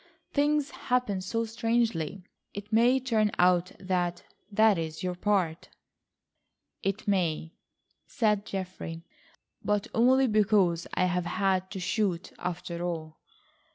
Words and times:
Things 0.33 0.71
happen 0.71 1.21
so 1.21 1.45
strangely. 1.45 2.23
It 2.55 2.73
may 2.73 2.99
turn 2.99 3.29
out 3.37 3.71
that 3.79 4.23
that 4.51 4.79
is 4.79 5.03
your 5.03 5.13
part." 5.13 5.69
"It 6.81 7.07
may," 7.07 7.53
said 8.07 8.43
Geoffrey, 8.47 9.03
"but 9.63 9.85
only 9.93 10.25
because 10.25 10.87
I 10.95 11.05
have 11.05 11.27
had 11.27 11.69
to 11.69 11.79
shoot 11.79 12.31
after 12.39 12.81
all." 12.81 13.19